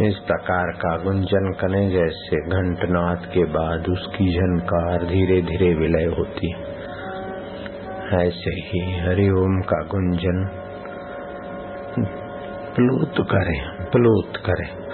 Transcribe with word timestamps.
इस 0.00 0.18
प्रकार 0.18 0.66
का 0.66 0.96
गुंजन 0.96 1.52
कने 1.60 1.90
जैसे 1.90 2.36
घंटनाद 2.36 3.18
के 3.34 3.44
बाद 3.44 3.86
उसकी 3.88 4.32
झनकार 4.32 4.98
धीरे 5.04 5.42
धीरे 5.42 5.74
विलय 5.74 6.04
होती। 6.04 6.52
ऐसे 8.16 8.50
ही 8.50 9.00
हरिओम 9.00 9.60
का 9.60 9.82
गुंजन। 9.82 10.48
प्लूत 12.74 13.28
करे 13.28 13.84
प्लूत 13.84 14.32
करे। 14.36 14.88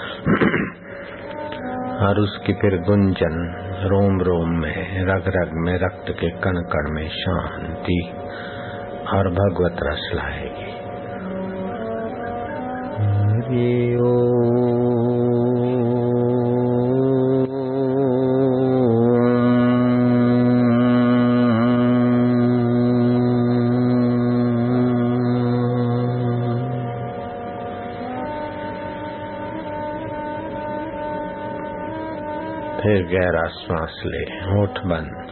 और 2.07 2.21
उसकी 2.21 2.53
फिर 2.53 2.77
गुंजन 2.77 3.55
रोम 3.83 4.21
रोम 4.21 4.49
में 4.49 5.05
रग 5.05 5.23
रग 5.27 5.51
में, 5.55 5.79
रक्त 5.79 6.05
के 6.11 6.31
कण 6.31 6.53
कण 6.53 6.95
में 6.95 7.09
शांति 7.09 8.11
और 9.13 9.31
भगवत 9.31 9.77
रस 9.83 10.11
लाएगी। 10.15 10.75
फिर 13.45 14.64
गहरा 33.15 33.49
श्वास 33.49 34.03
ले 34.07 34.23
होठ 34.45 34.79
बंद। 34.87 35.31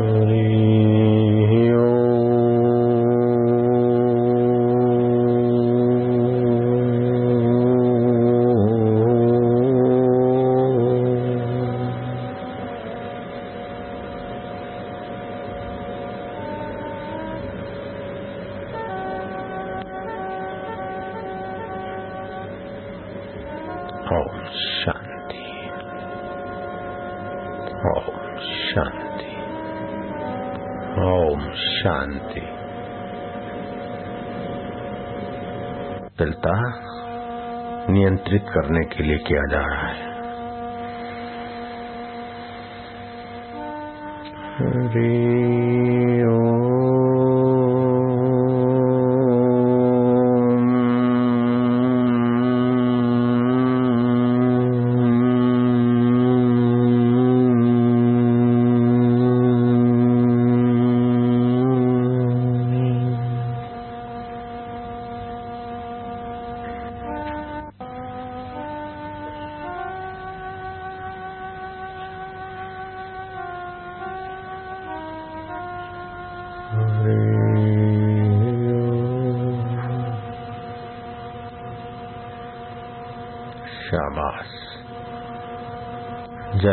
ओम 0.00 1.63
नियंत्रित 38.34 38.52
करने 38.54 38.84
के 38.84 39.04
लिए 39.04 39.18
किया 39.18 39.42
जा 39.46 39.60
रहा 39.66 39.88
है। 39.88 40.12
हरि 44.54 45.23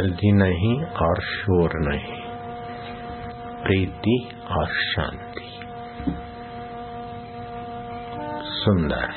जल्दी 0.02 0.32
नहीं 0.32 0.76
और 0.84 1.20
शोर 1.22 1.72
नहीं, 1.80 2.16
प्रीति 3.64 4.30
और 4.52 4.68
शांति। 4.68 5.50
सुंदर 8.44 9.14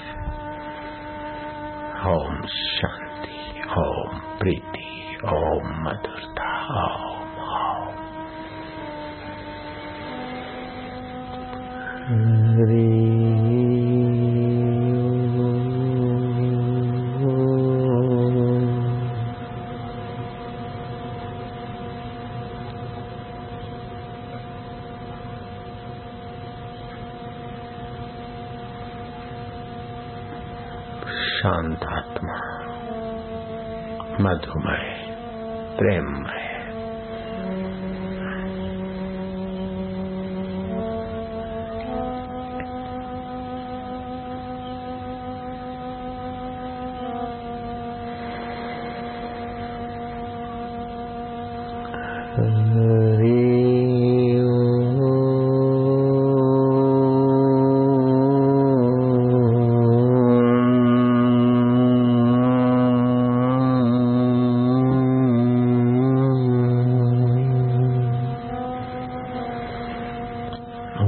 ओम 2.09 2.43
शांति, 2.47 3.63
ओम 3.79 4.19
प्रीति, 4.39 5.17
ओम 5.35 5.73
मधुरता 5.85 6.34
शांतात्मा 31.45 32.37
मधुमय 34.21 34.85
प्रेममय 35.79 36.44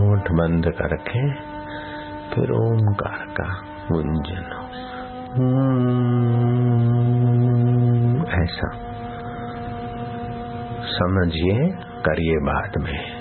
होठ 0.06 0.30
बंद 0.32 0.66
करके 0.66 1.30
फिर 2.30 2.50
ओंकार 2.50 3.26
का 3.40 3.48
गुंजन 3.92 4.52
ऐसा। 8.42 8.70
समझिए 10.92 11.68
करिए 12.06 12.38
बाद 12.38 12.82
में। 12.82 13.15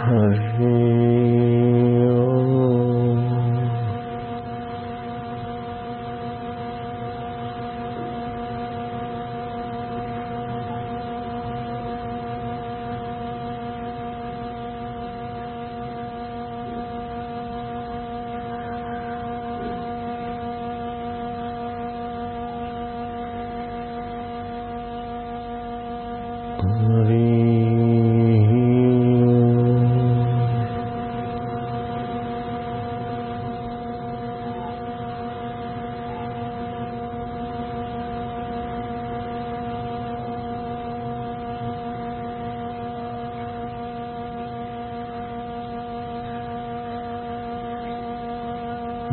Amen. 0.00 1.19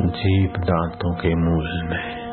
जीप 0.09 0.53
दांतों 0.57 1.15
के 1.15 1.35
मूल 1.35 1.83
में। 1.83 2.27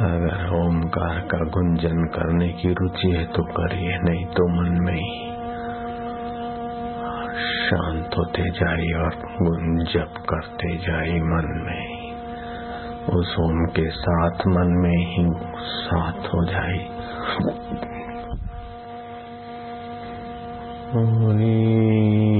अगर 0.00 0.54
ओमकार 0.54 1.20
का 1.20 1.38
गुंजन 1.38 2.04
करने 2.04 2.48
की 2.48 2.72
रुचि 2.72 3.08
है 3.08 3.24
तो 3.24 3.42
करिए, 3.42 3.98
नहीं 3.98 4.26
तो 4.26 4.48
मन 4.48 4.84
में 4.84 4.94
ही। 4.94 5.36
शांत 7.66 8.10
होते 8.18 8.42
जाइए 8.42 8.92
और 8.92 9.10
जप 9.84 10.14
करते 10.30 10.76
जाइए 10.76 11.20
मन 11.20 11.62
में 11.66 12.06
उस 13.16 13.36
ओम 13.38 13.66
के 13.66 13.90
साथ 13.90 14.46
मन 14.46 14.72
में 14.82 15.06
ही 15.06 15.30
साथ 15.60 16.34
हो 16.34 16.44
जाए 16.44 16.88
शांति 20.92 22.35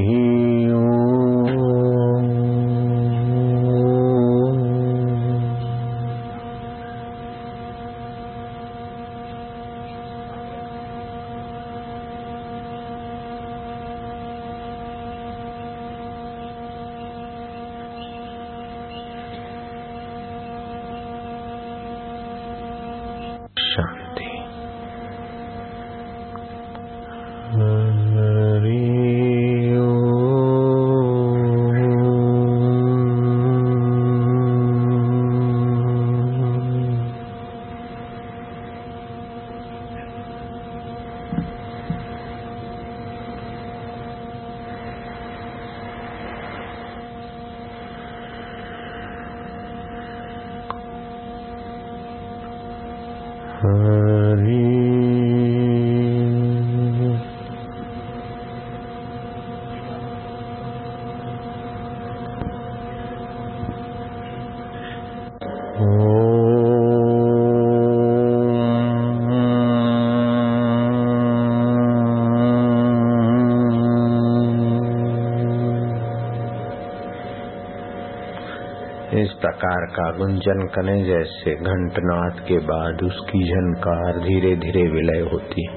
का 79.96 80.10
गुंजन 80.10 80.68
कने 80.74 81.04
जैसे 81.04 81.54
घंटनाथ 81.54 82.46
के 82.48 82.58
बाद 82.58 83.02
उसकी 83.02 83.44
झनकार 83.44 84.12
धीरे 84.12 84.56
धीरे 84.56 84.82
विलय 84.82 85.30
होती। 85.32 85.68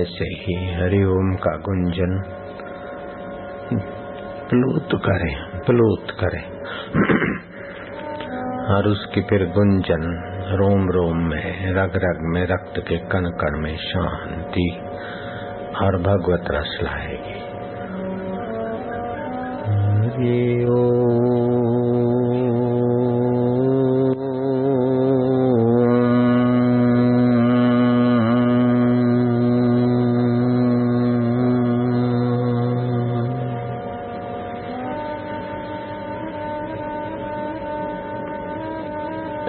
ऐसे 0.00 0.24
ही 0.24 0.74
हरिओम 0.74 1.34
का 1.34 1.56
गुंजन 1.56 2.22
प्लुत 4.48 4.88
करे 5.02 5.58
प्लुत 5.58 6.06
करे। 6.10 6.56
और 8.74 8.86
उसकी 8.86 9.20
फिर 9.20 9.44
गुंजन 9.44 10.22
रोम 10.54 10.88
रोम 10.90 11.16
में, 11.16 11.72
रग 11.72 11.90
रग 11.96 12.18
में, 12.20 12.46
रक्त 12.46 12.78
के 12.88 12.98
कण 12.98 13.24
कण 13.24 13.60
में 13.60 13.76
शांति 13.76 14.78
और 15.82 16.02
भगवत 16.02 16.44
रस 16.50 16.78
लाएगी। 16.82 17.36
ओम। 20.64 22.05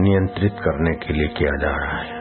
नियंत्रित 0.00 0.52
करने 0.52 0.94
के 0.94 1.12
लिए 1.12 1.28
किया 1.28 1.56
जा 1.56 1.76
रहा 1.76 1.98
है। 1.98 2.17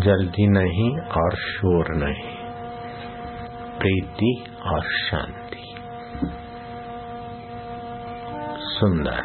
जल्दी 0.00 0.46
नहीं 0.46 0.98
और 0.98 1.36
शोर 1.36 1.94
नहीं। 1.94 2.36
प्रीति 3.78 4.44
और 4.66 4.82
शांति। 4.82 5.74
सुंदर। 8.58 9.24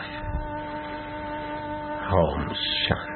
होम 2.12 2.54
शांति। 2.54 3.15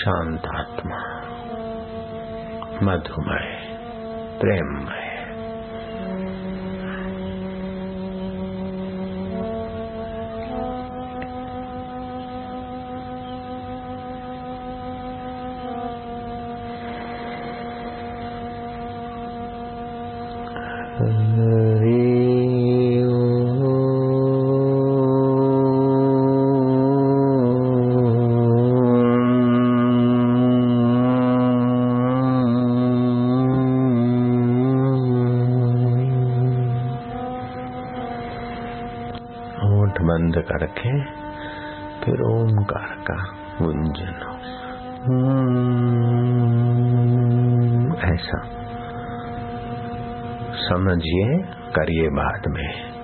शांतात्मा 0.00 1.00
मधुमय 2.82 3.48
प्रेममय 4.40 4.99
समझिए 50.60 51.42
करिए 51.76 52.08
बाद 52.08 52.48
में। 52.48 52.99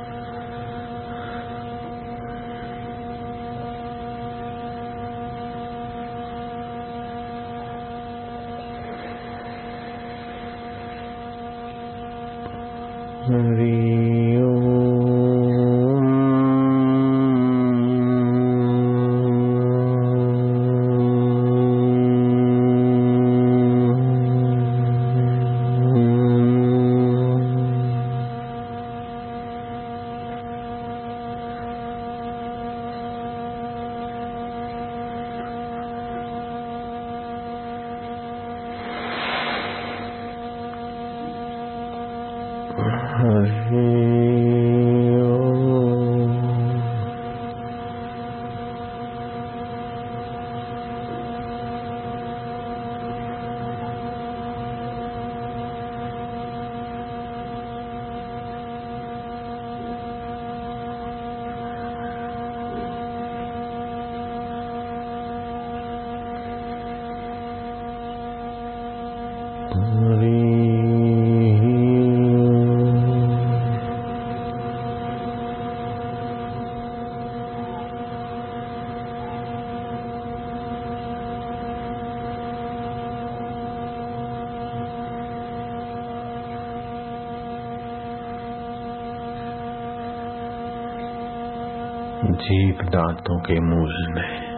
जीप 92.37 92.78
दांतों 92.83 93.38
के 93.40 93.55
मूल 93.61 94.12
में। 94.12 94.57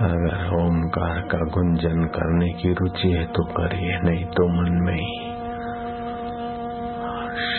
अगर 0.00 0.54
ओमकार 0.56 1.20
का 1.20 1.38
गुंजन 1.38 2.04
करने 2.04 2.48
की 2.52 2.72
रुचि 2.72 3.08
है 3.08 3.24
तो 3.26 3.44
करिए, 3.44 3.98
नहीं 3.98 4.24
तो 4.24 4.48
मन 4.48 4.78
में 4.82 4.94
ही। 4.94 5.18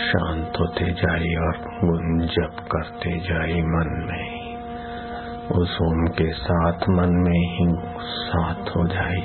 शांत 0.08 0.52
होते 0.60 0.92
जाइए 0.92 1.36
और 1.36 1.58
गुंजप 1.84 2.60
करते 2.72 3.18
जाइए 3.18 3.62
मन 3.62 3.92
में 4.08 4.24
ही। 4.24 4.52
उस 5.60 5.78
ओम 5.82 6.06
के 6.06 6.32
साथ 6.32 6.88
मन 6.90 7.14
में 7.24 7.40
ही 7.54 7.66
साथ 8.02 8.76
हो 8.76 8.86
जाए 8.88 9.22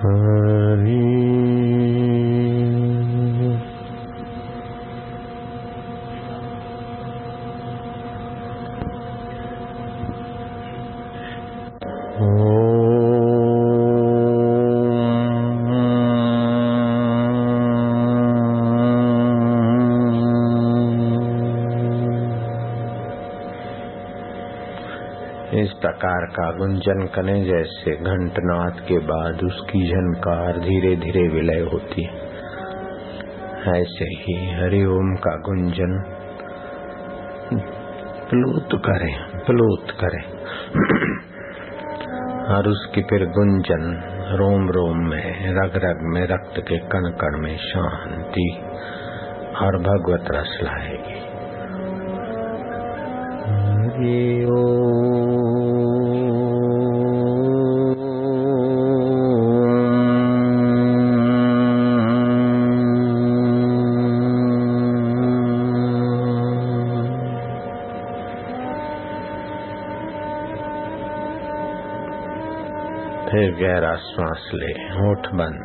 हरि 0.00 1.29
का 26.80 27.06
कने 27.06 27.44
जैसे 27.44 27.94
घंटनाद 27.96 28.80
के 28.88 28.98
बाद 28.98 29.44
उसकी 29.44 29.80
झनकार 29.88 30.58
धीरे 30.58 30.96
धीरे 30.96 31.28
विलय 31.28 31.60
होती 31.72 32.02
है। 32.02 32.30
ऐसे 33.80 34.04
ही 34.04 34.34
हरिओम 34.54 35.14
का 35.16 35.36
गुंजन 35.36 35.92
प्लूत 38.30 38.82
करें 38.84 39.14
प्लूत 39.46 39.90
करें। 40.00 40.24
और 42.56 42.68
उसकी 42.68 43.02
फिर 43.02 43.24
गुंजन 43.24 43.84
रोम 44.38 44.68
रोम 44.70 44.98
में 44.98 45.52
रग 45.52 45.72
रग 45.76 45.98
में, 46.02 46.26
रक्त 46.26 46.60
के 46.68 46.78
कण 46.78 47.10
कण 47.20 47.38
में 47.42 47.56
शांति 47.56 48.48
और 49.60 49.78
भगवत 49.78 50.24
रस 50.30 50.58
लाएगी। 50.62 51.20
ओ 54.44 55.49
फिर 73.40 73.52
गहरा 73.54 73.94
श्वास 73.96 74.50
ले 74.54 74.72
होठ 74.72 75.26
बंद। 75.34 75.60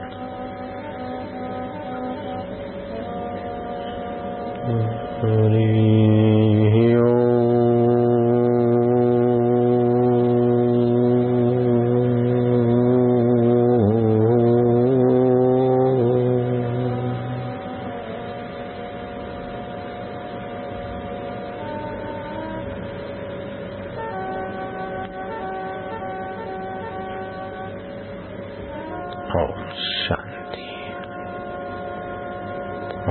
ओम 29.26 29.62
शांति 29.76 30.66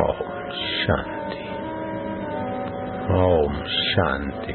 ओम 0.00 0.20
शांति 0.58 1.40
ओम 3.16 3.56
शांति 3.70 4.54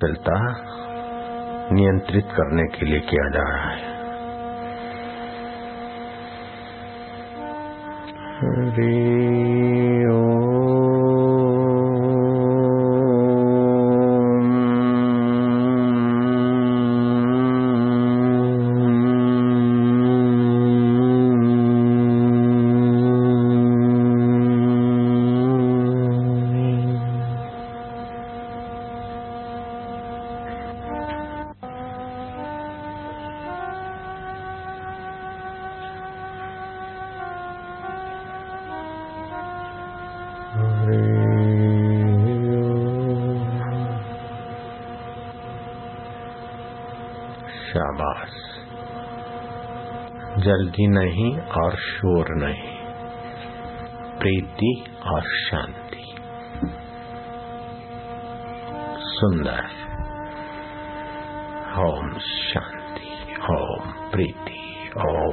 पिलता 0.00 0.38
नियंत्रित 1.72 2.32
करने 2.36 2.66
के 2.68 2.86
लिए 2.86 3.00
किया 3.10 3.28
जा 3.28 3.44
रहा 3.48 3.70
है 3.70 3.92
हरि 8.38 9.23
जल्दी 50.44 50.86
नहीं 50.86 51.38
और 51.38 51.76
शोर 51.76 52.26
नहीं। 52.30 52.74
प्रीति 54.18 54.84
और 55.06 55.22
शांति। 55.22 56.04
सुंदर। 59.00 59.64
ओम 61.78 62.18
शांति 62.18 63.34
ओम 63.52 64.10
प्रीति 64.10 64.90
ओम 64.98 65.23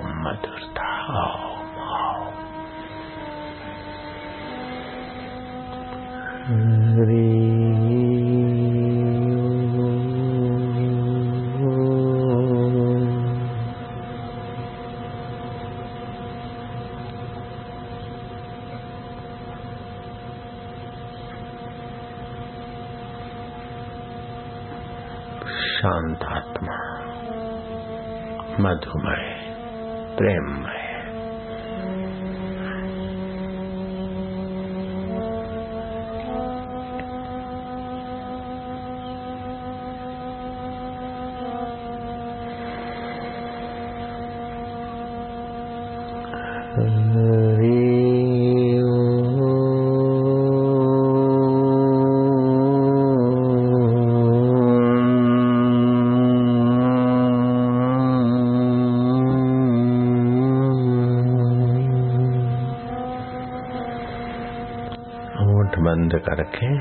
करके 66.56 66.80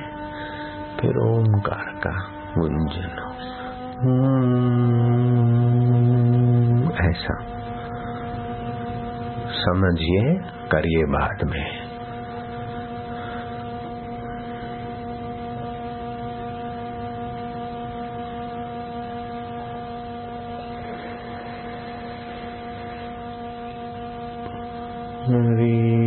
फिर 1.01 1.17
ओमकार 1.17 2.01
का 2.07 2.13
गुंजन। 2.59 3.37
हम्म, 4.01 4.31
ऐसा। 6.93 7.35
समझिए 9.53 10.35
करिए 10.73 11.05
बाद 11.05 11.45
में। 11.45 11.91
हरि 25.21 26.00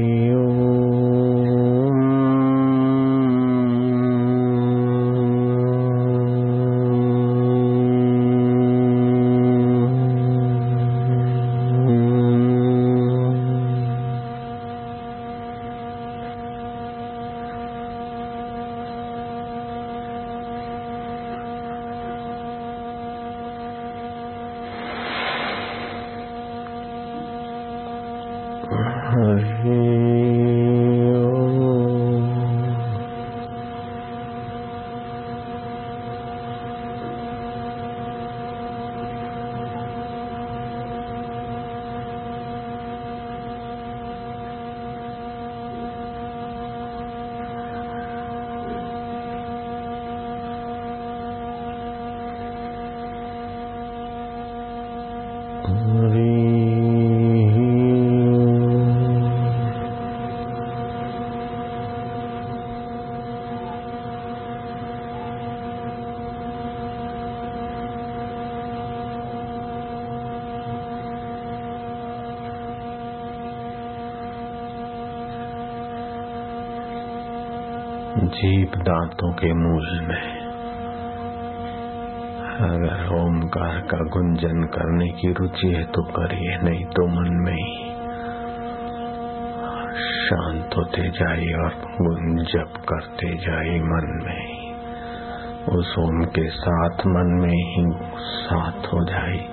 जीप 55.63 55.71
दांतों 78.76 79.34
के 79.34 79.54
मूल 79.54 80.08
में। 80.08 80.42
अगर 82.63 83.21
ओमकार 83.21 83.80
का 83.80 83.97
गुंजन 83.97 84.63
करने 84.63 85.08
की 85.08 85.34
रुचि 85.34 85.67
है 85.67 85.84
तो 85.84 86.04
करिए, 86.04 86.58
नहीं 86.58 86.86
तो 86.86 87.08
मन 87.08 87.34
में 87.45 87.54
ही। 87.54 87.93
शांत 90.28 90.69
होते 90.78 91.10
जाइए 91.10 91.54
और 91.54 91.71
जप 92.43 92.82
करते 92.89 93.28
जाइए 93.38 93.80
मन 93.80 94.21
में 94.26 94.47
ही। 94.47 94.73
उस 95.78 95.95
ओम 95.99 96.26
के 96.26 96.49
साथ 96.49 97.06
मन 97.08 97.38
में 97.41 97.49
ही 97.49 97.86
साथ 98.19 98.93
हो 98.93 99.06
जाए 99.06 99.47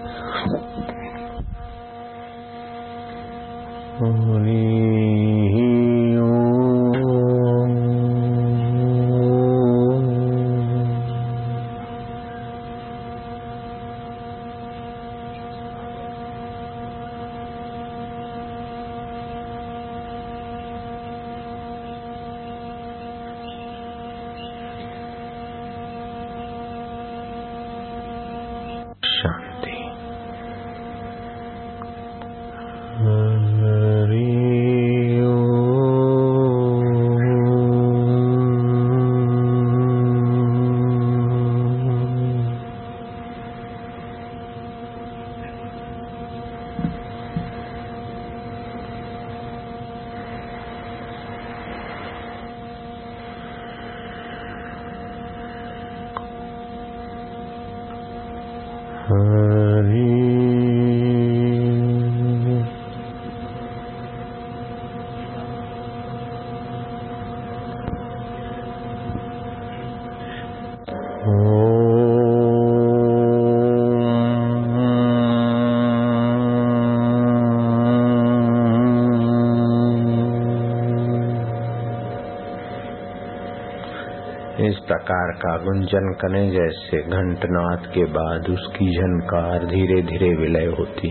गुंजन 85.48 86.12
कने 86.20 86.50
जैसे 86.50 87.03
घंटनाथ 87.03 87.94
के 87.94 88.05
बाद 88.05 88.48
उसकी 88.50 88.96
झनकार 88.96 89.59
धीरे 89.59 90.03
धीरे 90.03 90.35
विलय 90.35 90.66
होती। 90.66 91.09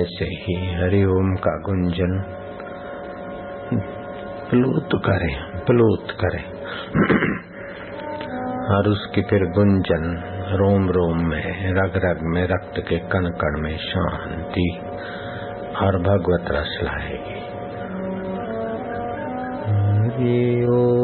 ऐसे 0.00 0.24
ही 0.24 0.74
हरिओम 0.74 1.34
का 1.34 1.58
गुंजन 1.58 2.24
प्लूत 4.50 4.88
करे 4.94 5.34
प्लूत 5.60 6.06
करे। 6.10 6.42
और 8.74 8.88
उसकी 8.88 9.22
फिर 9.22 9.38
गुंजन 9.38 10.22
रोम 10.52 10.90
रोम 10.90 11.28
में, 11.28 11.72
रग 11.72 11.92
रग 11.96 12.18
में, 12.22 12.46
रक्त 12.46 12.80
के 12.88 12.98
कण 12.98 13.28
कण 13.28 13.62
में 13.62 13.76
शांति 13.76 14.78
और 15.82 16.02
भगवत 16.02 16.44
रस 16.50 16.80
लाएगी। 16.82 17.44
हरिओम 20.14 21.03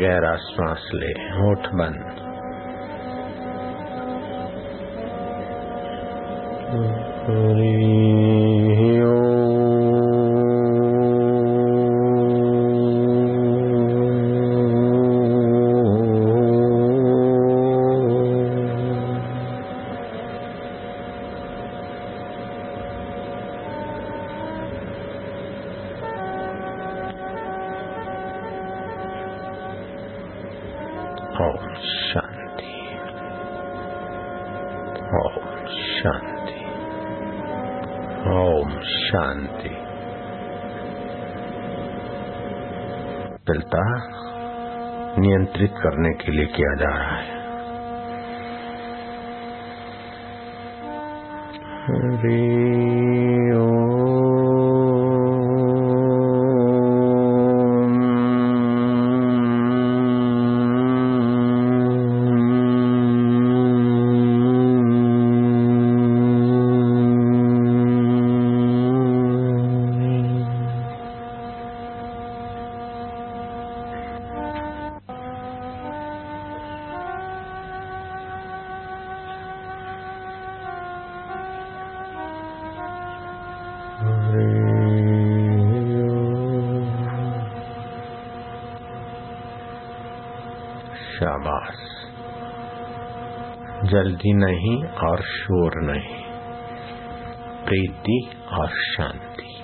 गहरा 0.00 0.36
श्वास 0.36 0.90
ले। 0.94 1.06
होठ 1.06 1.58
बंद। 1.58 2.20
ओम 7.28 8.33
शांति। 38.84 39.68
चलता 43.48 44.14
नियंत्रित 45.18 45.70
करने 45.82 46.10
के 46.10 46.32
लिए 46.32 46.46
किया 46.46 46.74
जा 46.74 46.88
रहा 46.88 47.16
है। 47.16 47.34
हरि 51.84 53.73
जल्दी 94.14 94.32
नहीं 94.32 94.84
और 94.84 95.22
शोर 95.22 95.72
नहीं। 95.82 96.24
प्रीति 97.64 98.30
और 98.52 98.68
शांति। 98.68 99.62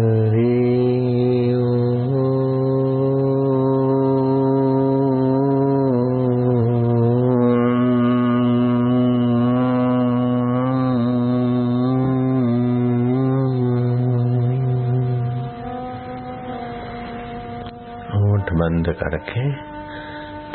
बंद 18.89 19.13
रखे 19.13 19.52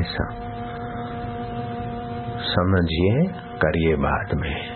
ऐसा। 0.00 0.30
समझिए 2.38 3.40
करिए 3.62 3.96
बाद 3.96 4.34
में। 4.34 4.73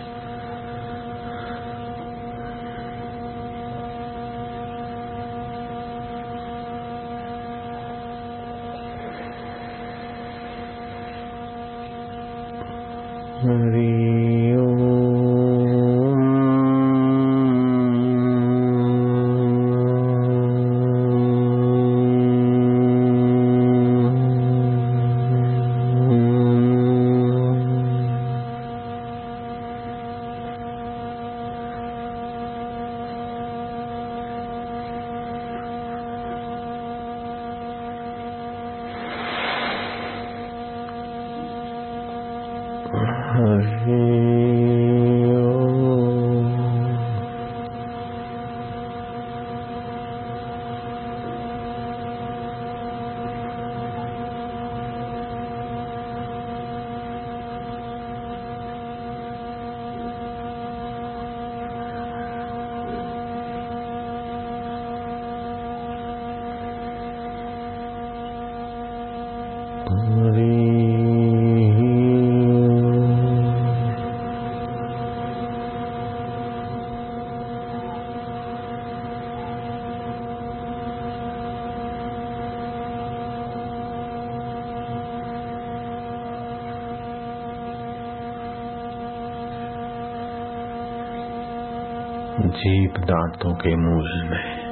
जीप 92.49 92.93
दांतों 92.97 93.53
के 93.53 93.75
मूल 93.75 94.27
में। 94.29 94.69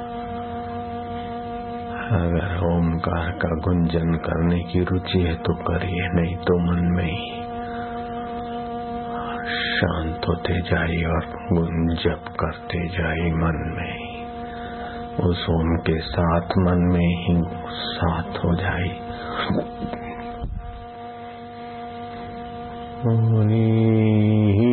अगर 2.12 2.76
ओमकार 2.76 3.30
का 3.30 3.48
गुंजन 3.48 4.14
करने 4.14 4.60
की 4.60 4.84
रुचि 4.84 5.18
है 5.18 5.34
तो 5.34 5.54
करिए, 5.54 6.08
नहीं 6.08 6.36
तो 6.36 6.58
मन 6.58 6.96
में 6.96 7.04
ही। 7.04 7.32
शांत 9.78 10.20
होते 10.28 10.60
जाइए 10.60 11.04
और 11.04 11.26
गुंजप 11.52 12.24
करते 12.40 12.88
जाइए 12.88 13.32
मन 13.32 13.74
में 13.76 13.92
ही। 13.92 14.18
उस 15.28 15.46
ओम 15.50 15.76
के 15.76 16.00
साथ 16.00 16.40
मन 16.40 16.90
में 16.92 17.06
ही 17.06 17.42
साथ 17.70 18.44
हो 18.44 18.54
जाए 18.54 18.88
शांति 23.04 24.67